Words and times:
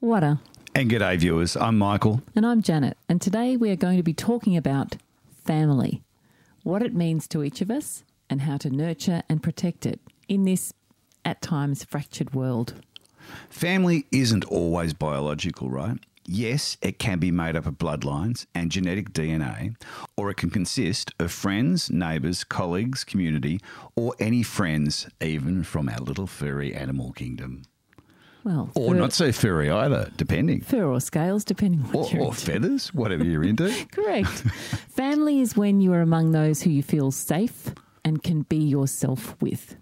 Wada. 0.00 0.40
And 0.74 0.90
g'day, 0.90 1.18
viewers. 1.18 1.56
I'm 1.56 1.78
Michael. 1.78 2.22
And 2.34 2.46
I'm 2.46 2.62
Janet. 2.62 2.96
And 3.08 3.20
today 3.20 3.56
we 3.56 3.70
are 3.70 3.76
going 3.76 3.96
to 3.96 4.02
be 4.02 4.12
talking 4.12 4.56
about 4.56 4.96
family, 5.44 6.02
what 6.62 6.82
it 6.82 6.94
means 6.94 7.26
to 7.28 7.42
each 7.42 7.60
of 7.60 7.70
us, 7.70 8.04
and 8.28 8.42
how 8.42 8.56
to 8.58 8.70
nurture 8.70 9.22
and 9.28 9.42
protect 9.42 9.86
it 9.86 10.00
in 10.28 10.44
this, 10.44 10.72
at 11.24 11.40
times, 11.40 11.84
fractured 11.84 12.34
world. 12.34 12.74
Family 13.48 14.06
isn't 14.12 14.44
always 14.44 14.92
biological, 14.92 15.70
right? 15.70 15.98
Yes, 16.28 16.76
it 16.82 16.98
can 16.98 17.18
be 17.18 17.30
made 17.30 17.54
up 17.56 17.66
of 17.66 17.74
bloodlines 17.78 18.46
and 18.54 18.70
genetic 18.70 19.12
DNA, 19.12 19.76
or 20.16 20.30
it 20.30 20.36
can 20.36 20.50
consist 20.50 21.12
of 21.20 21.30
friends, 21.30 21.88
neighbours, 21.90 22.42
colleagues, 22.42 23.04
community, 23.04 23.60
or 23.94 24.14
any 24.18 24.42
friends, 24.42 25.08
even 25.20 25.62
from 25.62 25.88
our 25.88 25.98
little 26.00 26.26
furry 26.26 26.74
animal 26.74 27.12
kingdom. 27.12 27.62
Well, 28.42 28.70
Or 28.74 28.92
fur, 28.94 28.98
not 28.98 29.12
so 29.12 29.32
furry 29.32 29.70
either, 29.70 30.10
depending. 30.16 30.60
fur 30.60 30.84
or 30.84 31.00
scales, 31.00 31.44
depending 31.44 31.84
Or, 31.92 32.08
or 32.18 32.32
feathers, 32.32 32.94
whatever 32.94 33.24
you're 33.24 33.42
into. 33.44 33.72
Correct. 33.92 34.28
family 34.28 35.40
is 35.40 35.56
when 35.56 35.80
you 35.80 35.92
are 35.92 36.00
among 36.00 36.32
those 36.32 36.62
who 36.62 36.70
you 36.70 36.82
feel 36.82 37.10
safe 37.10 37.72
and 38.04 38.22
can 38.22 38.42
be 38.42 38.56
yourself 38.58 39.34
with. 39.40 39.76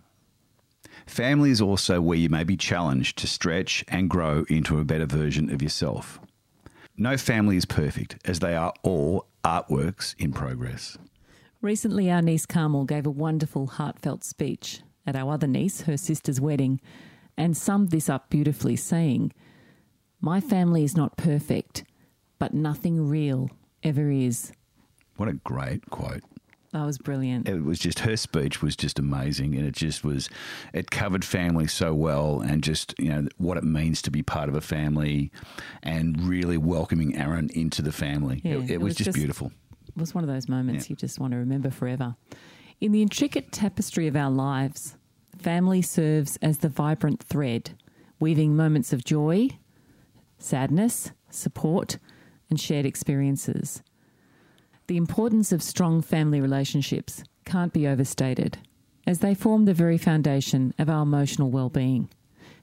Family 1.07 1.51
is 1.51 1.61
also 1.61 2.01
where 2.01 2.17
you 2.17 2.31
may 2.31 2.45
be 2.45 2.57
challenged 2.57 3.19
to 3.19 3.27
stretch 3.27 3.85
and 3.89 4.09
grow 4.09 4.45
into 4.49 4.79
a 4.79 4.85
better 4.85 5.05
version 5.07 5.51
of 5.53 5.61
yourself. 5.61 6.19
No 6.97 7.17
family 7.17 7.57
is 7.57 7.65
perfect, 7.65 8.19
as 8.25 8.39
they 8.39 8.55
are 8.55 8.73
all 8.83 9.27
artworks 9.43 10.15
in 10.17 10.33
progress. 10.33 10.97
Recently, 11.61 12.11
our 12.11 12.23
niece 12.23 12.47
Carmel 12.47 12.85
gave 12.85 13.05
a 13.05 13.11
wonderful, 13.11 13.67
heartfelt 13.67 14.23
speech 14.23 14.81
at 15.07 15.17
our 15.17 15.33
other 15.33 15.47
niece, 15.49 15.83
her 15.83 15.97
sister's 15.97 16.41
wedding, 16.41 16.81
and 17.37 17.57
summed 17.57 17.91
this 17.91 18.09
up 18.09 18.31
beautifully, 18.31 18.77
saying, 18.77 19.33
My 20.21 20.41
family 20.41 20.85
is 20.85 20.97
not 20.97 21.17
perfect, 21.17 21.85
but 22.39 22.55
nothing 22.55 23.09
real 23.09 23.51
ever 23.83 24.11
is. 24.11 24.53
What 25.17 25.29
a 25.29 25.33
great 25.33 25.91
quote. 25.91 26.23
That 26.75 26.85
was 26.85 26.99
brilliant. 26.99 27.49
It 27.49 27.63
was 27.63 27.79
just 27.79 28.01
her 28.01 28.17
speech 28.17 28.61
was 28.61 28.75
just 28.75 28.99
amazing, 28.99 29.55
and 29.55 29.65
it 29.65 29.77
just 29.77 30.03
was, 30.03 30.29
it 30.73 30.91
covered 30.91 31.25
family 31.25 31.69
so 31.69 31.95
well, 31.95 32.41
and 32.41 32.65
just 32.65 32.97
you 32.99 33.11
know 33.11 33.29
what 33.39 33.57
it 33.57 33.63
means 33.63 34.03
to 34.03 34.11
be 34.11 34.23
part 34.25 34.49
of 34.49 34.57
a 34.57 34.61
family, 34.61 35.31
and 35.85 36.21
really 36.27 36.57
welcoming 36.59 37.15
Aaron 37.17 37.49
into 37.55 37.81
the 37.81 37.93
family. 37.93 38.41
Yeah, 38.45 38.55
it, 38.55 38.63
it 38.65 38.71
it 38.73 38.79
was, 38.79 38.91
was 38.91 38.97
just, 38.97 39.05
just- 39.07 39.15
beautiful. 39.17 39.53
It 39.87 40.01
was 40.01 40.17
one 40.17 40.25
of 40.25 40.29
those 40.29 40.49
moments 40.49 40.87
Yeah. 40.87 40.95
you 40.95 40.97
just 40.97 41.21
want 41.21 41.31
to 41.33 41.37
remember 41.37 41.71
forever. 41.71 42.17
In 42.81 42.91
the 42.91 43.03
intricate 43.03 43.53
tapestry 43.53 44.09
of 44.09 44.17
our 44.17 44.31
lives, 44.31 44.97
family 45.39 45.81
serves 45.81 46.37
as 46.43 46.59
the 46.59 46.69
vibrant 46.69 47.23
thread, 47.23 47.79
weaving 48.19 48.57
moments 48.57 48.93
of 48.93 49.05
joy, 49.05 49.51
sadness, 50.39 51.13
support, 51.31 51.99
and 52.51 52.59
shared 52.61 52.85
experiences. 52.85 53.81
The 54.87 54.97
importance 54.99 55.51
of 55.51 55.63
strong 55.63 56.03
family 56.03 56.43
relationships 56.43 57.25
can't 57.47 57.73
be 57.73 57.87
overstated, 57.87 58.59
as 59.07 59.21
they 59.21 59.35
form 59.35 59.65
the 59.65 59.73
very 59.73 59.97
foundation 59.97 60.75
of 60.79 60.91
our 60.91 61.03
emotional 61.03 61.51
well-being. 61.51 62.11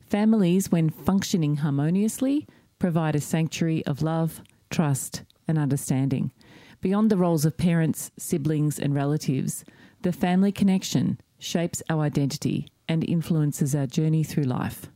Families, 0.07 0.71
when 0.71 0.91
functioning 0.91 1.57
harmoniously, 1.57 2.47
provide 2.77 3.15
a 3.15 3.21
sanctuary 3.21 3.83
of 3.87 4.03
love, 4.03 4.41
trust, 4.69 5.23
and 5.47 5.57
understanding. 5.57 6.31
Beyond 6.79 7.09
the 7.09 7.17
roles 7.17 7.43
of 7.43 7.57
parents, 7.57 8.11
siblings, 8.17 8.77
and 8.77 8.93
relatives, 8.93 9.65
the 10.03 10.13
family 10.13 10.51
connection 10.51 11.19
shapes 11.39 11.81
our 11.89 12.01
identity 12.01 12.67
and 12.87 13.03
influences 13.03 13.73
our 13.73 13.87
journey 13.87 14.23
through 14.23 14.43
life. 14.43 14.87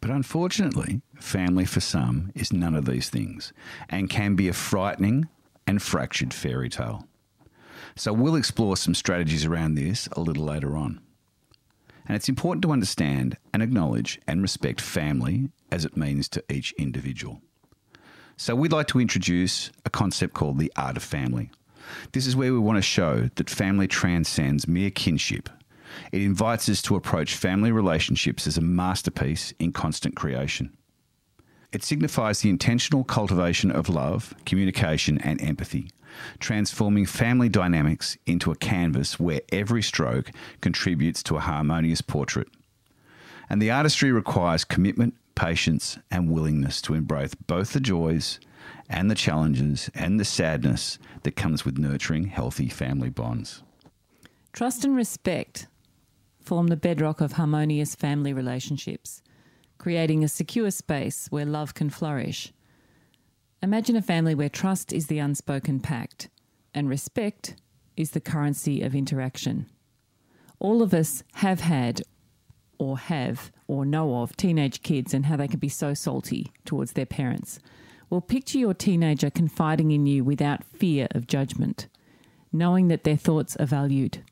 But 0.00 0.10
unfortunately, 0.10 1.00
family 1.18 1.64
for 1.64 1.80
some 1.80 2.32
is 2.34 2.52
none 2.52 2.74
of 2.74 2.84
these 2.84 3.08
things, 3.08 3.52
and 3.88 4.10
can 4.10 4.34
be 4.34 4.48
a 4.48 4.52
frightening 4.52 5.28
and 5.70 5.80
fractured 5.80 6.34
fairy 6.34 6.68
tale. 6.68 7.06
So 7.94 8.12
we'll 8.12 8.34
explore 8.34 8.76
some 8.76 8.92
strategies 8.92 9.44
around 9.46 9.76
this 9.76 10.08
a 10.08 10.20
little 10.20 10.44
later 10.44 10.76
on. 10.76 11.00
And 12.06 12.16
it's 12.16 12.28
important 12.28 12.62
to 12.62 12.72
understand 12.72 13.36
and 13.54 13.62
acknowledge 13.62 14.20
and 14.26 14.42
respect 14.42 14.80
family 14.80 15.48
as 15.70 15.84
it 15.84 15.96
means 15.96 16.28
to 16.30 16.42
each 16.50 16.72
individual. 16.72 17.40
So 18.36 18.56
we'd 18.56 18.72
like 18.72 18.88
to 18.88 18.98
introduce 18.98 19.70
a 19.84 19.90
concept 19.90 20.34
called 20.34 20.58
the 20.58 20.72
art 20.74 20.96
of 20.96 21.04
family. 21.04 21.52
This 22.12 22.26
is 22.26 22.34
where 22.34 22.52
we 22.52 22.58
want 22.58 22.78
to 22.78 22.82
show 22.82 23.30
that 23.36 23.48
family 23.48 23.86
transcends 23.86 24.66
mere 24.66 24.90
kinship. 24.90 25.48
It 26.10 26.22
invites 26.22 26.68
us 26.68 26.82
to 26.82 26.96
approach 26.96 27.36
family 27.36 27.70
relationships 27.70 28.48
as 28.48 28.58
a 28.58 28.62
masterpiece 28.62 29.52
in 29.60 29.70
constant 29.70 30.16
creation. 30.16 30.76
It 31.72 31.84
signifies 31.84 32.40
the 32.40 32.50
intentional 32.50 33.04
cultivation 33.04 33.70
of 33.70 33.88
love, 33.88 34.34
communication, 34.44 35.18
and 35.18 35.40
empathy, 35.40 35.90
transforming 36.40 37.06
family 37.06 37.48
dynamics 37.48 38.18
into 38.26 38.50
a 38.50 38.56
canvas 38.56 39.20
where 39.20 39.40
every 39.52 39.82
stroke 39.82 40.30
contributes 40.60 41.22
to 41.24 41.36
a 41.36 41.40
harmonious 41.40 42.00
portrait. 42.00 42.48
And 43.48 43.62
the 43.62 43.70
artistry 43.70 44.10
requires 44.10 44.64
commitment, 44.64 45.14
patience, 45.34 45.98
and 46.10 46.30
willingness 46.30 46.82
to 46.82 46.94
embrace 46.94 47.34
both 47.34 47.72
the 47.72 47.80
joys 47.80 48.40
and 48.88 49.10
the 49.10 49.14
challenges 49.14 49.90
and 49.94 50.18
the 50.18 50.24
sadness 50.24 50.98
that 51.22 51.36
comes 51.36 51.64
with 51.64 51.78
nurturing 51.78 52.26
healthy 52.26 52.68
family 52.68 53.10
bonds. 53.10 53.62
Trust 54.52 54.84
and 54.84 54.96
respect 54.96 55.68
form 56.40 56.66
the 56.66 56.76
bedrock 56.76 57.20
of 57.20 57.32
harmonious 57.32 57.94
family 57.94 58.32
relationships, 58.32 59.22
creating 59.80 60.22
a 60.22 60.28
secure 60.28 60.70
space 60.70 61.26
where 61.30 61.46
love 61.46 61.72
can 61.72 61.88
flourish. 61.88 62.52
Imagine 63.62 63.96
a 63.96 64.02
family 64.02 64.34
where 64.34 64.50
trust 64.50 64.92
is 64.92 65.06
the 65.06 65.18
unspoken 65.18 65.80
pact 65.80 66.28
and 66.74 66.86
respect 66.86 67.56
is 67.96 68.10
the 68.10 68.20
currency 68.20 68.82
of 68.82 68.94
interaction. 68.94 69.66
All 70.58 70.82
of 70.82 70.92
us 70.92 71.24
have 71.36 71.60
had 71.60 72.02
or 72.78 72.98
have 72.98 73.50
or 73.66 73.86
know 73.86 74.20
of 74.20 74.36
teenage 74.36 74.82
kids 74.82 75.14
and 75.14 75.24
how 75.24 75.36
they 75.36 75.48
can 75.48 75.58
be 75.58 75.70
so 75.70 75.94
salty 75.94 76.52
towards 76.66 76.92
their 76.92 77.06
parents. 77.06 77.58
Well, 78.10 78.20
picture 78.20 78.58
your 78.58 78.74
teenager 78.74 79.30
confiding 79.30 79.92
in 79.92 80.04
you 80.04 80.24
without 80.24 80.62
fear 80.62 81.08
of 81.12 81.26
judgment, 81.26 81.88
knowing 82.52 82.88
that 82.88 83.04
their 83.04 83.16
thoughts 83.16 83.56
are 83.56 83.64
valued. 83.64 84.22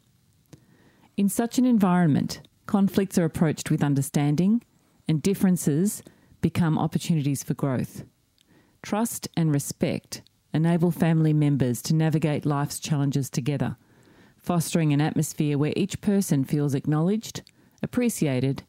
In 1.16 1.30
such 1.30 1.56
an 1.56 1.64
environment, 1.64 2.42
conflicts 2.66 3.16
are 3.16 3.24
approached 3.24 3.70
with 3.70 3.82
understanding 3.82 4.60
and 5.08 5.22
differences 5.22 6.02
become 6.40 6.78
opportunities 6.78 7.42
for 7.42 7.54
growth. 7.54 8.04
Trust 8.82 9.28
and 9.36 9.52
respect 9.52 10.22
enable 10.54 10.90
family 10.90 11.32
members 11.34 11.82
to 11.82 11.94
navigate 11.94 12.46
life's 12.46 12.78
challenges 12.80 13.28
together, 13.28 13.76
fostering 14.36 14.92
an 14.94 15.00
atmosphere 15.00 15.58
where 15.58 15.74
each 15.76 16.00
person 16.00 16.42
feels 16.42 16.74
acknowledged, 16.74 17.42
appreciated, 17.82 18.62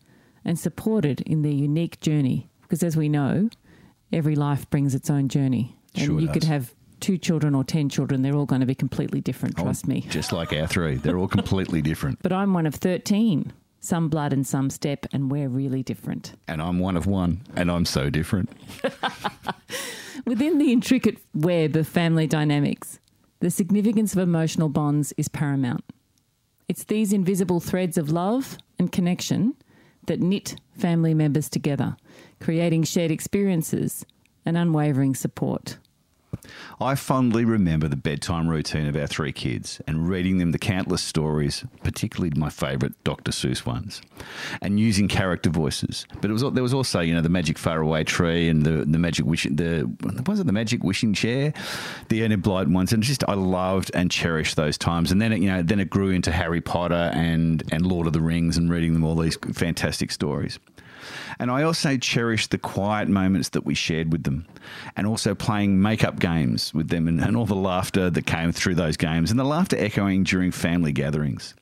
and 0.44 0.60
supported 0.60 1.22
in 1.22 1.42
their 1.42 1.54
unique 1.54 2.00
journey. 2.02 2.50
Because 2.64 2.84
as 2.84 2.98
we 2.98 3.08
know, 3.08 3.50
every 4.12 4.36
life 4.36 4.70
brings 4.70 4.94
its 4.94 5.10
own 5.10 5.30
journey. 5.30 5.78
And 5.96 6.06
Sure 6.06 6.20
you 6.20 6.28
does. 6.28 6.34
could 6.34 6.44
have 6.44 6.74
two 7.00 7.18
children 7.18 7.56
or 7.56 7.64
ten 7.64 7.88
children, 7.88 8.22
they're 8.24 8.36
all 8.36 8.46
going 8.46 8.60
to 8.62 8.68
be 8.68 8.76
completely 8.76 9.22
different, 9.22 9.56
Oh, 9.58 9.64
trust 9.64 9.88
me. 9.88 10.02
Just 10.10 10.34
like 10.34 10.52
our 10.52 10.68
three, 10.68 10.96
they're 10.96 11.18
all 11.18 11.30
completely 11.30 11.82
different. 11.92 12.20
But 12.22 12.34
I'm 12.34 12.54
one 12.54 12.66
of 12.66 12.76
13. 12.76 13.54
Some 13.80 14.10
blood 14.10 14.34
and 14.34 14.46
some 14.46 14.70
step, 14.70 15.06
and 15.12 15.32
we're 15.32 15.48
really 15.48 15.84
different. 15.84 16.34
And 16.48 16.62
I'm 16.62 16.80
one 16.80 16.98
of 16.98 17.08
one, 17.08 17.42
and 17.56 17.72
I'm 17.72 17.86
so 17.86 18.10
different. 18.10 18.50
Within 20.26 20.58
the 20.58 20.72
intricate 20.72 21.18
web 21.34 21.76
of 21.76 21.88
family 21.88 22.28
dynamics, 22.28 23.00
the 23.40 23.50
significance 23.50 24.14
of 24.14 24.20
emotional 24.20 24.68
bonds 24.68 25.14
is 25.18 25.30
paramount. 25.30 25.86
It's 26.68 26.84
these 26.84 27.14
invisible 27.14 27.60
threads 27.60 27.98
of 27.98 28.12
love 28.12 28.58
and 28.78 28.92
connection 28.92 29.56
that 30.08 30.20
knit 30.20 30.56
family 30.78 31.14
members 31.14 31.50
together, 31.50 31.96
creating 32.40 32.84
shared 32.84 33.12
experiences 33.12 34.06
and 34.46 34.58
unwavering 34.58 35.16
support. 35.16 35.78
I 36.80 36.96
fondly 36.96 37.44
remember 37.44 37.88
the 37.88 37.96
bedtime 37.96 38.48
routine 38.48 38.88
of 38.88 38.96
our 38.96 39.08
three 39.08 39.32
kids 39.32 39.82
and 39.88 40.08
reading 40.08 40.38
them 40.38 40.52
the 40.52 40.60
countless 40.60 41.02
stories, 41.02 41.66
particularly 41.84 42.32
my 42.38 42.50
favourite 42.50 42.94
Dr. 43.04 43.32
Seuss 43.32 43.66
ones, 43.66 44.02
and 44.62 44.80
using 44.80 45.08
character 45.08 45.50
voices. 45.50 46.06
But 46.22 46.30
it 46.30 46.34
was 46.34 46.42
there 46.54 46.64
was 46.64 46.74
also 46.74 47.02
you 47.02 47.14
know 47.14 47.22
the 47.22 47.30
magic 47.30 47.58
faraway 47.58 48.04
tree 48.04 48.48
and 48.48 48.66
the 48.66 48.86
the 48.86 48.98
magic 48.98 49.26
wishing 49.26 49.56
the 49.56 49.90
was 50.26 50.40
it 50.40 50.46
the 50.46 50.54
magic 50.54 50.84
wishing 50.84 51.14
chair, 51.14 51.54
the 52.08 52.24
Enid 52.24 52.44
Blyton 52.44 52.74
ones, 52.74 52.94
and 52.94 53.04
just 53.04 53.24
I 53.28 53.34
loved 53.34 53.92
and 53.94 54.10
cherished 54.10 54.56
those 54.56 54.78
times. 54.78 55.12
And 55.12 55.22
then 55.22 55.34
it, 55.34 55.42
you 55.42 55.50
know 55.50 55.62
then 55.62 55.80
it 55.80 55.90
grew 55.90 56.12
into 56.12 56.32
Harry 56.32 56.62
Potter 56.62 57.12
and 57.14 57.64
and 57.72 57.86
Lord 57.86 58.08
of 58.08 58.14
the 58.14 58.22
Rings 58.22 58.58
and 58.58 58.70
reading 58.70 58.94
them 58.94 59.04
all 59.04 59.16
these 59.16 59.38
fantastic 59.54 60.12
stories. 60.12 60.60
And 61.40 61.50
I 61.52 61.64
also 61.64 61.98
cherished 61.98 62.52
the 62.52 62.58
quiet 62.58 63.10
moments 63.10 63.50
that 63.50 63.66
we 63.66 63.76
shared 63.76 64.12
with 64.12 64.24
them 64.24 64.46
and 64.96 65.08
also 65.08 65.36
playing 65.36 65.82
make 65.82 66.04
up 66.04 66.20
games 66.20 66.74
with 66.74 66.90
them 66.90 67.08
and, 67.08 67.22
and 67.22 67.36
all 67.36 67.46
the 67.46 67.56
laughter 67.56 68.10
that 68.10 68.26
came 68.26 68.52
through 68.52 68.76
those 68.76 68.98
games 68.98 69.32
and 69.32 69.40
the 69.40 69.46
laughter 69.46 69.78
echoing 69.78 70.24
during 70.24 70.52
family 70.52 70.92
gatherings. 70.92 71.54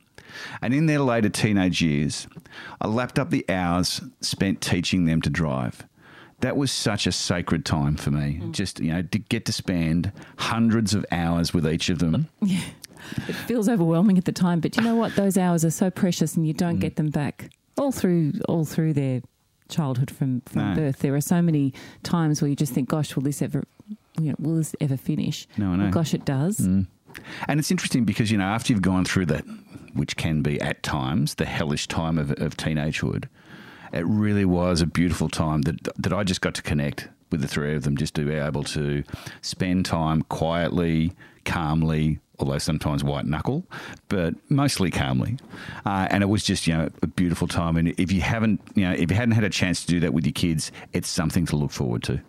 And 0.62 0.74
in 0.74 0.86
their 0.86 1.00
later 1.00 1.30
teenage 1.30 1.82
years, 1.82 2.28
I 2.80 2.88
lapped 2.88 3.18
up 3.18 3.30
the 3.30 3.46
hours 3.50 4.02
spent 4.22 4.62
teaching 4.62 5.06
them 5.06 5.22
to 5.22 5.30
drive. 5.30 5.86
That 6.42 6.56
was 6.56 6.72
such 6.72 7.08
a 7.08 7.12
sacred 7.12 7.66
time 7.66 7.96
for 7.96 8.12
me. 8.12 8.40
Mm. 8.42 8.52
Just, 8.52 8.80
you 8.80 8.94
know, 8.94 9.02
to 9.02 9.18
get 9.18 9.46
to 9.46 9.54
spend 9.54 10.12
hundreds 10.38 10.94
of 10.94 11.04
hours 11.12 11.54
with 11.54 11.68
each 11.68 11.90
of 11.90 12.00
them. 12.00 12.28
Yeah. 12.42 12.62
It 13.30 13.36
feels 13.36 13.70
overwhelming 13.70 14.18
at 14.18 14.26
the 14.26 14.34
time, 14.34 14.60
but 14.60 14.76
you 14.76 14.84
know 14.84 14.96
what? 14.96 15.16
Those 15.16 15.38
hours 15.38 15.64
are 15.64 15.72
so 15.72 15.90
precious 15.90 16.36
and 16.36 16.46
you 16.46 16.52
don't 16.52 16.76
mm. 16.76 16.82
get 16.82 16.98
them 16.98 17.10
back 17.10 17.52
all 17.78 17.92
through 17.92 18.34
all 18.48 18.66
through 18.66 18.94
their 18.94 19.22
childhood 19.70 20.10
from, 20.10 20.42
from 20.42 20.70
no. 20.70 20.76
birth. 20.76 21.00
There 21.00 21.16
are 21.16 21.22
so 21.22 21.42
many 21.42 21.74
times 22.04 22.42
where 22.42 22.50
you 22.50 22.56
just 22.56 22.74
think, 22.74 22.90
gosh, 22.90 23.16
will 23.16 23.24
this 23.24 23.42
ever 23.42 23.64
you 24.20 24.30
know, 24.30 24.36
will 24.40 24.56
this 24.56 24.76
ever 24.82 24.98
finish? 24.98 25.48
No, 25.58 25.72
I 25.72 25.76
know. 25.76 25.84
Well, 25.84 25.92
gosh, 25.92 26.14
it 26.14 26.26
does. 26.26 26.60
Mm. 26.60 26.88
And 27.48 27.60
it's 27.60 27.72
interesting 27.72 28.04
because, 28.06 28.32
you 28.32 28.38
know, 28.38 28.46
after 28.46 28.74
you've 28.74 28.82
gone 28.82 29.06
through 29.06 29.28
that, 29.28 29.46
which 29.94 30.16
can 30.18 30.42
be 30.42 30.60
at 30.62 30.84
times 30.84 31.36
the 31.36 31.46
hellish 31.46 31.88
time 31.88 32.18
of, 32.18 32.32
of 32.32 32.58
teenagehood, 32.58 33.26
it 33.94 34.06
really 34.06 34.46
was 34.46 34.82
a 34.82 34.86
beautiful 34.86 35.30
time 35.30 35.62
that, 35.64 35.88
that 35.98 36.14
I 36.14 36.24
just 36.24 36.42
got 36.42 36.54
to 36.56 36.62
connect 36.62 37.08
with 37.32 37.42
the 37.42 37.48
three 37.48 37.76
of 37.76 37.84
them, 37.84 37.98
just 37.98 38.16
to 38.16 38.26
be 38.26 38.36
able 38.36 38.64
to 38.64 39.04
spend 39.42 39.86
time 39.86 40.22
quietly, 40.24 41.14
calmly, 41.46 42.20
although 42.40 42.58
sometimes 42.58 43.04
white 43.04 43.26
knuckle, 43.26 43.66
but 44.10 44.36
mostly 44.50 44.92
calmly. 44.92 45.38
Uh, 45.86 46.08
and 46.12 46.24
it 46.24 46.28
was 46.28 46.44
just, 46.44 46.68
you 46.68 46.76
know, 46.76 46.90
a 47.02 47.08
beautiful 47.08 47.48
time. 47.48 47.78
And 47.78 47.90
if 48.00 48.12
you 48.12 48.22
haven't, 48.22 48.62
you 48.76 48.84
know, 48.84 48.92
if 48.92 49.10
you 49.10 49.18
hadn't 49.18 49.34
had 49.36 49.44
a 49.44 49.50
chance 49.50 49.82
to 49.82 49.88
do 49.88 50.00
that 50.02 50.14
with 50.14 50.26
your 50.26 50.34
kids, 50.34 50.72
it's 50.94 51.10
something 51.10 51.46
to 51.48 51.56
look 51.56 51.72
forward 51.72 52.04
to. 52.04 52.22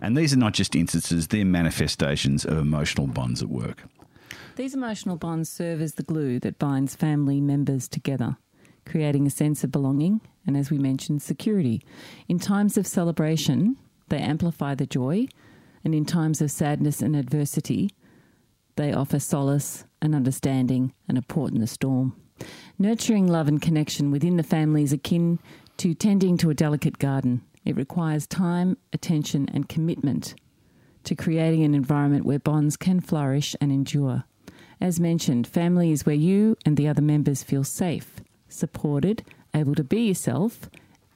And 0.00 0.16
these 0.16 0.32
are 0.32 0.38
not 0.38 0.52
just 0.52 0.76
instances, 0.76 1.28
they're 1.28 1.44
manifestations 1.44 2.44
of 2.44 2.58
emotional 2.58 3.06
bonds 3.06 3.42
at 3.42 3.48
work. 3.48 3.84
These 4.56 4.74
emotional 4.74 5.16
bonds 5.16 5.48
serve 5.48 5.80
as 5.80 5.94
the 5.94 6.02
glue 6.02 6.38
that 6.40 6.58
binds 6.58 6.94
family 6.94 7.40
members 7.40 7.88
together, 7.88 8.36
creating 8.84 9.26
a 9.26 9.30
sense 9.30 9.64
of 9.64 9.72
belonging 9.72 10.20
and, 10.46 10.56
as 10.56 10.70
we 10.70 10.78
mentioned, 10.78 11.22
security. 11.22 11.82
In 12.28 12.38
times 12.38 12.76
of 12.76 12.86
celebration, 12.86 13.76
they 14.08 14.18
amplify 14.18 14.74
the 14.74 14.86
joy, 14.86 15.28
and 15.84 15.94
in 15.94 16.04
times 16.04 16.40
of 16.40 16.50
sadness 16.50 17.00
and 17.00 17.16
adversity, 17.16 17.90
they 18.76 18.92
offer 18.92 19.18
solace 19.18 19.84
and 20.00 20.14
understanding 20.14 20.92
and 21.08 21.18
a 21.18 21.22
port 21.22 21.52
in 21.52 21.60
the 21.60 21.66
storm. 21.66 22.14
Nurturing 22.78 23.26
love 23.26 23.48
and 23.48 23.60
connection 23.60 24.10
within 24.10 24.36
the 24.36 24.42
family 24.42 24.82
is 24.82 24.92
akin 24.92 25.38
to 25.76 25.94
tending 25.94 26.36
to 26.38 26.50
a 26.50 26.54
delicate 26.54 26.98
garden. 26.98 27.42
It 27.64 27.76
requires 27.76 28.26
time, 28.26 28.76
attention, 28.92 29.48
and 29.52 29.68
commitment 29.68 30.34
to 31.04 31.14
creating 31.14 31.64
an 31.64 31.74
environment 31.74 32.24
where 32.24 32.38
bonds 32.38 32.76
can 32.76 33.00
flourish 33.00 33.56
and 33.60 33.72
endure. 33.72 34.24
As 34.80 35.00
mentioned, 35.00 35.46
family 35.46 35.92
is 35.92 36.06
where 36.06 36.14
you 36.14 36.56
and 36.64 36.76
the 36.76 36.88
other 36.88 37.02
members 37.02 37.42
feel 37.42 37.64
safe, 37.64 38.20
supported, 38.48 39.24
able 39.54 39.74
to 39.74 39.84
be 39.84 40.08
yourself, 40.08 40.70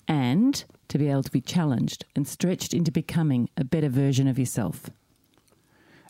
and 0.06 0.64
to 0.88 0.98
be 0.98 1.08
able 1.08 1.22
to 1.22 1.30
be 1.30 1.40
challenged 1.40 2.04
and 2.14 2.28
stretched 2.28 2.74
into 2.74 2.92
becoming 2.92 3.48
a 3.56 3.64
better 3.64 3.88
version 3.88 4.28
of 4.28 4.38
yourself. 4.38 4.90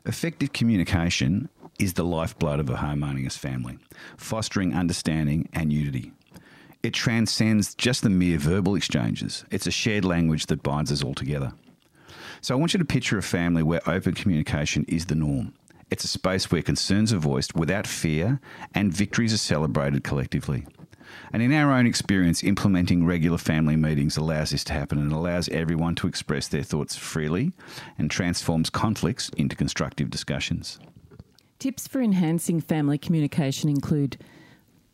Effective 0.06 0.52
communication 0.52 1.48
is 1.78 1.94
the 1.94 2.04
lifeblood 2.04 2.60
of 2.60 2.68
a 2.68 2.76
harmonious 2.76 3.38
family, 3.38 3.78
fostering 4.18 4.74
understanding 4.74 5.48
and 5.54 5.72
unity. 5.72 6.12
It 6.82 6.92
transcends 6.92 7.74
just 7.74 8.02
the 8.02 8.10
mere 8.10 8.36
verbal 8.36 8.74
exchanges. 8.74 9.46
It's 9.50 9.66
a 9.66 9.70
shared 9.70 10.04
language 10.04 10.44
that 10.46 10.62
binds 10.62 10.92
us 10.92 11.02
all 11.02 11.14
together. 11.14 11.54
So 12.42 12.54
I 12.54 12.58
want 12.58 12.74
you 12.74 12.78
to 12.78 12.84
picture 12.84 13.16
a 13.16 13.22
family 13.22 13.62
where 13.62 13.80
open 13.88 14.12
communication 14.12 14.84
is 14.88 15.06
the 15.06 15.14
norm. 15.14 15.54
It's 15.90 16.04
a 16.04 16.08
space 16.08 16.50
where 16.50 16.60
concerns 16.60 17.10
are 17.14 17.18
voiced 17.18 17.54
without 17.54 17.86
fear 17.86 18.40
and 18.74 18.92
victories 18.92 19.32
are 19.32 19.38
celebrated 19.38 20.04
collectively. 20.04 20.66
And 21.32 21.42
in 21.42 21.52
our 21.52 21.72
own 21.72 21.86
experience, 21.86 22.42
implementing 22.42 23.04
regular 23.04 23.38
family 23.38 23.76
meetings 23.76 24.16
allows 24.16 24.50
this 24.50 24.64
to 24.64 24.72
happen 24.72 24.98
and 24.98 25.12
allows 25.12 25.48
everyone 25.48 25.94
to 25.96 26.06
express 26.06 26.48
their 26.48 26.62
thoughts 26.62 26.96
freely 26.96 27.52
and 27.98 28.10
transforms 28.10 28.70
conflicts 28.70 29.28
into 29.36 29.56
constructive 29.56 30.10
discussions. 30.10 30.78
Tips 31.58 31.88
for 31.88 32.00
enhancing 32.00 32.60
family 32.60 32.98
communication 32.98 33.68
include 33.68 34.18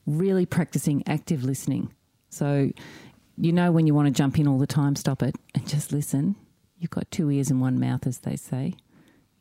really 0.07 0.47
practicing 0.47 1.03
active 1.07 1.45
listening. 1.45 1.93
So, 2.29 2.71
you 3.37 3.53
know, 3.53 3.73
when 3.73 3.87
you 3.87 3.95
want 3.95 4.07
to 4.07 4.13
jump 4.13 4.39
in 4.39 4.47
all 4.47 4.59
the 4.59 4.67
time, 4.67 4.97
stop 4.97 5.23
it 5.23 5.37
and 5.55 5.67
just 5.67 5.93
listen. 5.93 6.37
You've 6.79 6.91
got 6.91 7.11
two 7.11 7.31
ears 7.31 7.51
and 7.51 7.61
one 7.61 7.79
mouth, 7.79 8.07
as 8.07 8.19
they 8.19 8.37
say. 8.37 8.75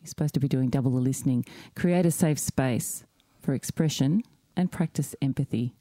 You're 0.02 0.08
supposed 0.08 0.34
to 0.34 0.40
be 0.40 0.48
doing 0.48 0.70
double 0.70 0.92
the 0.92 1.02
listening. 1.02 1.46
Create 1.76 2.06
a 2.06 2.12
safe 2.12 2.40
space 2.40 3.06
for 3.42 3.54
expression 3.54 4.24
and 4.56 4.72
practice 4.72 5.16
empathy. 5.22 5.74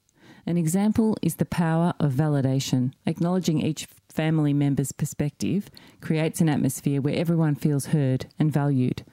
An 0.48 0.56
example 0.56 1.14
is 1.20 1.34
the 1.34 1.44
power 1.44 1.92
of 2.00 2.14
validation. 2.14 2.92
Acknowledging 3.04 3.60
each 3.60 3.86
family 4.08 4.54
member's 4.54 4.92
perspective 4.92 5.70
creates 6.00 6.40
an 6.40 6.48
atmosphere 6.48 7.02
where 7.02 7.14
everyone 7.14 7.54
feels 7.54 7.88
heard 7.88 8.24
and 8.38 8.50
valued. 8.50 9.04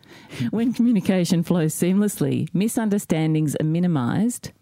When 0.51 0.71
communication 0.71 1.43
flows 1.43 1.75
seamlessly, 1.75 2.47
misunderstandings 2.53 3.57
are 3.59 3.65
minimised 3.65 4.53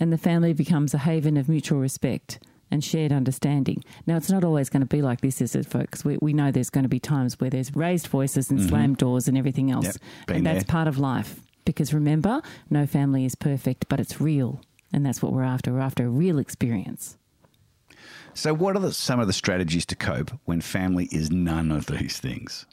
and 0.00 0.12
the 0.12 0.18
family 0.18 0.52
becomes 0.52 0.94
a 0.94 0.98
haven 0.98 1.36
of 1.36 1.48
mutual 1.48 1.78
respect 1.78 2.40
and 2.72 2.82
shared 2.82 3.12
understanding. 3.12 3.84
Now, 4.04 4.16
it's 4.16 4.28
not 4.28 4.42
always 4.42 4.68
going 4.68 4.80
to 4.80 4.86
be 4.86 5.02
like 5.02 5.20
this, 5.20 5.40
is 5.40 5.54
it, 5.54 5.64
folks? 5.64 6.04
We, 6.04 6.18
we 6.20 6.32
know 6.32 6.50
there's 6.50 6.70
going 6.70 6.82
to 6.82 6.88
be 6.88 6.98
times 6.98 7.38
where 7.38 7.50
there's 7.50 7.70
raised 7.76 8.08
voices 8.08 8.50
and 8.50 8.58
mm-hmm. 8.58 8.68
slammed 8.68 8.96
doors 8.96 9.28
and 9.28 9.38
everything 9.38 9.70
else. 9.70 9.84
Yep, 9.84 9.96
and 10.38 10.44
that's 10.44 10.64
there. 10.64 10.72
part 10.72 10.88
of 10.88 10.98
life. 10.98 11.38
Because 11.64 11.94
remember, 11.94 12.42
no 12.68 12.84
family 12.84 13.24
is 13.24 13.36
perfect, 13.36 13.88
but 13.88 14.00
it's 14.00 14.20
real. 14.20 14.60
And 14.96 15.04
that's 15.04 15.22
what 15.22 15.34
we're 15.34 15.42
after. 15.42 15.74
We're 15.74 15.80
after 15.80 16.06
a 16.06 16.08
real 16.08 16.38
experience. 16.38 17.18
So, 18.32 18.54
what 18.54 18.76
are 18.76 18.80
the, 18.80 18.94
some 18.94 19.20
of 19.20 19.26
the 19.26 19.32
strategies 19.34 19.84
to 19.86 19.94
cope 19.94 20.30
when 20.46 20.62
family 20.62 21.04
is 21.12 21.30
none 21.30 21.70
of 21.70 21.84
these 21.84 22.18
things? 22.18 22.64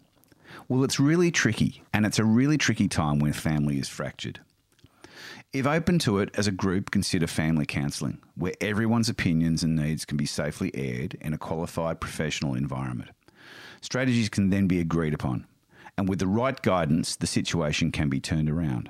Well, 0.69 0.85
it's 0.85 1.01
really 1.01 1.31
tricky, 1.31 1.83
and 1.93 2.05
it's 2.05 2.19
a 2.19 2.23
really 2.23 2.57
tricky 2.57 2.87
time 2.87 3.19
when 3.19 3.33
family 3.33 3.77
is 3.77 3.89
fractured. 3.89 4.39
If 5.51 5.67
open 5.67 5.99
to 5.99 6.19
it, 6.19 6.29
as 6.35 6.47
a 6.47 6.51
group, 6.51 6.91
consider 6.91 7.27
family 7.27 7.65
counselling, 7.65 8.19
where 8.35 8.53
everyone's 8.61 9.09
opinions 9.09 9.61
and 9.61 9.75
needs 9.75 10.05
can 10.05 10.15
be 10.15 10.25
safely 10.25 10.71
aired 10.73 11.17
in 11.19 11.33
a 11.33 11.37
qualified 11.37 11.99
professional 11.99 12.55
environment. 12.55 13.11
Strategies 13.81 14.29
can 14.29 14.49
then 14.49 14.67
be 14.67 14.79
agreed 14.79 15.13
upon, 15.13 15.45
and 15.97 16.07
with 16.07 16.19
the 16.19 16.27
right 16.27 16.61
guidance, 16.61 17.17
the 17.17 17.27
situation 17.27 17.91
can 17.91 18.07
be 18.07 18.21
turned 18.21 18.49
around. 18.49 18.89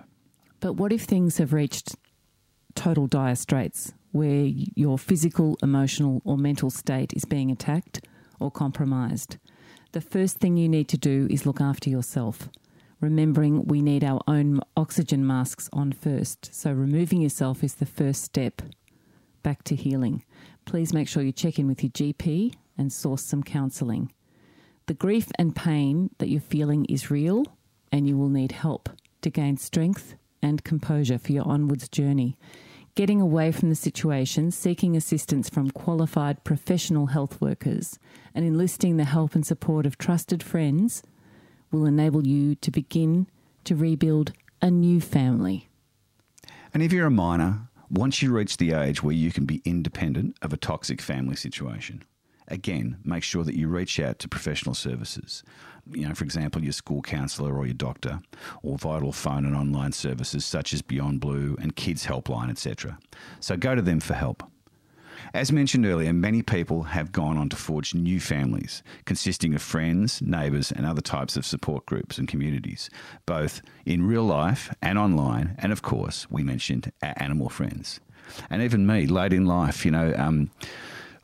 But 0.60 0.74
what 0.74 0.94
if 0.94 1.02
things 1.02 1.40
have 1.40 1.52
reached 1.52 1.96
total 2.76 3.08
dire 3.08 3.36
straits, 3.36 3.94
where 4.12 4.46
your 4.76 4.98
physical, 4.98 5.58
emotional, 5.64 6.22
or 6.26 6.38
mental 6.38 6.70
state 6.70 7.14
is 7.14 7.26
being 7.26 7.52
attacked 7.52 8.06
or 8.40 8.52
compromised? 8.52 9.38
The 9.92 10.02
first 10.02 10.38
thing 10.38 10.58
you 10.58 10.70
need 10.70 10.88
to 10.90 10.98
do 10.98 11.28
is 11.30 11.46
look 11.46 11.62
after 11.62 11.90
yourself 11.90 12.50
remembering 13.04 13.66
we 13.66 13.82
need 13.82 14.04
our 14.04 14.22
own 14.28 14.62
oxygen 14.78 15.28
masks 15.28 15.70
on 15.74 15.92
first. 15.92 16.50
So, 16.56 16.72
removing 16.72 17.22
yourself 17.22 17.64
is 17.64 17.76
the 17.76 17.86
first 17.86 18.24
step 18.24 18.62
back 19.44 19.64
to 19.66 19.76
healing. 19.76 20.24
Please 20.66 20.94
make 20.94 21.10
sure 21.10 21.22
you 21.22 21.34
check 21.34 21.60
in 21.60 21.68
with 21.68 21.84
your 21.84 21.92
GP 21.92 22.56
and 22.78 22.92
source 22.92 23.24
some 23.24 23.44
counselling. 23.44 24.12
The 24.86 24.94
grief 24.94 25.28
and 25.38 25.56
pain 25.56 26.12
that 26.18 26.30
you're 26.30 26.42
feeling 26.42 26.86
is 26.86 27.12
real, 27.12 27.46
and 27.92 28.08
you 28.08 28.18
will 28.18 28.30
need 28.30 28.54
help 28.54 28.90
to 29.22 29.30
gain 29.30 29.58
strength 29.58 30.16
and 30.44 30.64
composure 30.64 31.18
for 31.18 31.32
your 31.32 31.48
onwards 31.48 31.90
journey. 31.90 32.38
Getting 32.96 33.20
away 33.20 33.52
from 33.52 33.70
the 33.70 33.76
situation, 33.76 34.52
seeking 34.52 34.96
assistance 34.96 35.50
from 35.50 35.72
qualified 35.72 36.44
professional 36.44 37.08
health 37.08 37.42
workers, 37.42 37.98
and 38.36 38.46
enlisting 38.46 38.98
the 38.98 39.06
help 39.06 39.34
and 39.34 39.44
support 39.44 39.88
of 39.88 39.98
trusted 39.98 40.44
friends 40.44 41.02
will 41.72 41.88
enable 41.88 42.28
you 42.28 42.54
to 42.56 42.70
begin 42.70 43.26
to 43.64 43.76
rebuild 43.76 44.34
a 44.62 44.70
new 44.70 45.02
family. 45.02 45.70
And 46.74 46.84
if 46.84 46.94
you're 46.94 47.08
a 47.08 47.12
minor, 47.12 47.70
once 47.90 48.22
you 48.22 48.32
reach 48.32 48.58
the 48.58 48.74
age 48.74 49.02
where 49.02 49.16
you 49.16 49.32
can 49.32 49.46
be 49.46 49.62
independent 49.66 50.38
of 50.42 50.54
a 50.54 50.58
toxic 50.58 51.02
family 51.02 51.36
situation, 51.36 52.04
again, 52.54 52.98
make 53.04 53.24
sure 53.24 53.44
that 53.44 53.56
you 53.56 53.68
reach 53.68 54.00
out 54.00 54.20
to 54.20 54.30
professional 54.30 54.76
services. 54.76 55.44
You 55.92 56.08
know, 56.08 56.16
for 56.16 56.24
example, 56.24 56.64
your 56.64 56.72
school 56.72 57.02
counsellor 57.02 57.58
or 57.58 57.66
your 57.66 57.74
doctor, 57.74 58.22
or 58.62 58.78
vital 58.78 59.12
phone 59.12 59.46
and 59.46 59.56
online 59.56 59.92
services 59.92 60.46
such 60.46 60.72
as 60.74 60.82
Beyond 60.82 61.20
Blue 61.20 61.58
and 61.60 61.76
Kids 61.76 62.06
Helpline, 62.06 62.50
etc. 62.50 62.98
So 63.42 63.58
go 63.58 63.76
to 63.76 63.82
them 63.82 64.00
for 64.00 64.14
help. 64.14 64.44
As 65.34 65.52
mentioned 65.52 65.86
earlier, 65.86 66.14
many 66.14 66.42
people 66.42 66.84
have 66.84 67.12
gone 67.12 67.38
on 67.38 67.50
to 67.50 67.56
forge 67.56 67.96
new 67.96 68.20
families, 68.20 68.84
consisting 69.06 69.56
of 69.56 69.62
friends, 69.62 70.22
neighbours, 70.22 70.72
and 70.72 70.86
other 70.86 71.02
types 71.02 71.36
of 71.36 71.46
support 71.46 71.86
groups 71.86 72.18
and 72.18 72.28
communities, 72.28 72.90
both 73.26 73.62
in 73.86 74.06
real 74.06 74.24
life 74.24 74.74
and 74.82 74.98
online. 75.00 75.56
And 75.58 75.72
of 75.72 75.82
course, 75.82 76.30
we 76.30 76.44
mentioned 76.44 76.92
our 77.02 77.14
animal 77.18 77.50
friends. 77.50 78.00
And 78.50 78.62
even 78.62 78.86
me, 78.86 79.08
late 79.08 79.34
in 79.34 79.46
life, 79.46 79.86
you 79.86 79.92
know, 79.92 80.14
um, 80.18 80.52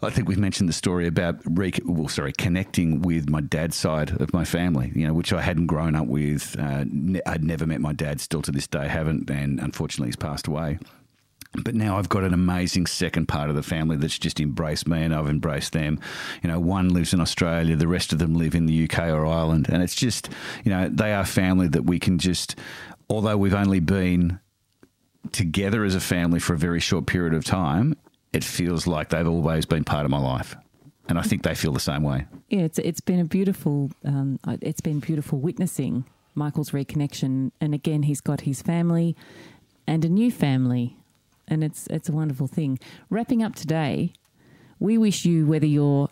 I 0.01 0.09
think 0.09 0.29
we've 0.29 0.39
mentioned 0.39 0.69
the 0.69 0.73
story 0.73 1.07
about 1.07 1.41
re- 1.45 1.73
well, 1.83 2.07
sorry, 2.07 2.31
connecting 2.31 3.01
with 3.01 3.29
my 3.29 3.41
dad's 3.41 3.75
side 3.75 4.21
of 4.21 4.33
my 4.33 4.45
family, 4.45 4.91
you 4.95 5.05
know, 5.05 5.13
which 5.13 5.33
I 5.33 5.41
hadn't 5.41 5.67
grown 5.67 5.95
up 5.95 6.07
with. 6.07 6.57
Uh, 6.57 6.85
ne- 6.87 7.21
I'd 7.25 7.43
never 7.43 7.65
met 7.65 7.81
my 7.81 7.91
dad, 7.91 8.21
still 8.21 8.41
to 8.43 8.51
this 8.51 8.67
day 8.67 8.87
haven't, 8.87 9.29
and 9.29 9.59
unfortunately 9.59 10.07
he's 10.07 10.15
passed 10.15 10.47
away. 10.47 10.79
But 11.53 11.75
now 11.75 11.97
I've 11.97 12.09
got 12.09 12.23
an 12.23 12.33
amazing 12.33 12.85
second 12.85 13.27
part 13.27 13.49
of 13.49 13.55
the 13.55 13.63
family 13.63 13.97
that's 13.97 14.19
just 14.19 14.39
embraced 14.39 14.87
me 14.87 15.01
and 15.01 15.13
I've 15.13 15.27
embraced 15.27 15.73
them. 15.73 15.99
You 16.43 16.49
know, 16.49 16.59
one 16.59 16.89
lives 16.89 17.11
in 17.13 17.19
Australia, 17.19 17.75
the 17.75 17.87
rest 17.87 18.13
of 18.13 18.19
them 18.19 18.35
live 18.35 18.53
in 18.53 18.67
the 18.67 18.83
UK 18.83 18.99
or 19.09 19.25
Ireland. 19.25 19.67
And 19.67 19.81
it's 19.81 19.95
just, 19.95 20.29
you 20.63 20.71
know, 20.71 20.87
they 20.89 21.11
are 21.11 21.25
family 21.25 21.67
that 21.69 21.85
we 21.85 21.97
can 21.97 22.19
just, 22.19 22.55
although 23.09 23.35
we've 23.35 23.55
only 23.55 23.79
been 23.79 24.39
together 25.31 25.83
as 25.83 25.95
a 25.95 25.99
family 25.99 26.39
for 26.39 26.53
a 26.53 26.57
very 26.57 26.79
short 26.79 27.07
period 27.07 27.33
of 27.33 27.43
time, 27.43 27.95
it 28.33 28.43
feels 28.43 28.87
like 28.87 29.09
they've 29.09 29.27
always 29.27 29.65
been 29.65 29.83
part 29.83 30.05
of 30.05 30.11
my 30.11 30.19
life. 30.19 30.55
And 31.07 31.17
I 31.17 31.23
think 31.23 31.41
they 31.43 31.55
feel 31.55 31.71
the 31.71 31.79
same 31.79 32.03
way. 32.03 32.27
Yeah, 32.49 32.61
it's 32.61 32.77
it's 32.79 33.01
been 33.01 33.19
a 33.19 33.25
beautiful 33.25 33.91
um, 34.05 34.39
it's 34.61 34.81
been 34.81 34.99
beautiful 34.99 35.39
witnessing 35.39 36.05
Michael's 36.35 36.69
reconnection, 36.69 37.51
and 37.59 37.73
again 37.73 38.03
he's 38.03 38.21
got 38.21 38.41
his 38.41 38.61
family 38.61 39.15
and 39.87 40.05
a 40.05 40.09
new 40.09 40.31
family, 40.31 40.97
and 41.47 41.63
it's 41.63 41.87
it's 41.87 42.09
a 42.09 42.11
wonderful 42.11 42.45
thing. 42.47 42.77
Wrapping 43.09 43.41
up 43.41 43.55
today, 43.55 44.13
we 44.79 44.99
wish 44.99 45.25
you 45.25 45.47
whether 45.47 45.65
you're 45.65 46.09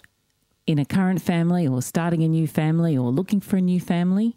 in 0.66 0.80
a 0.80 0.86
current 0.86 1.22
family 1.22 1.68
or 1.68 1.82
starting 1.84 2.24
a 2.24 2.28
new 2.28 2.48
family 2.48 2.98
or 2.98 3.12
looking 3.12 3.40
for 3.40 3.58
a 3.58 3.62
new 3.62 3.80
family, 3.80 4.36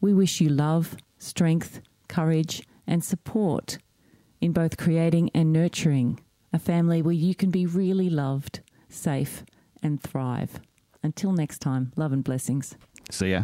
we 0.00 0.14
wish 0.14 0.40
you 0.40 0.48
love, 0.48 0.96
strength, 1.18 1.80
courage, 2.08 2.66
and 2.86 3.04
support 3.04 3.78
in 4.40 4.52
both 4.52 4.78
creating 4.78 5.30
and 5.34 5.52
nurturing 5.52 6.18
a 6.54 6.58
family 6.58 7.02
where 7.02 7.12
you 7.12 7.34
can 7.34 7.50
be 7.50 7.66
really 7.66 8.08
loved, 8.08 8.60
safe, 8.88 9.44
and 9.82 10.00
thrive. 10.00 10.60
Until 11.02 11.32
next 11.32 11.58
time, 11.58 11.92
love 11.96 12.12
and 12.12 12.22
blessings. 12.22 12.76
See 13.10 13.32
ya. 13.32 13.42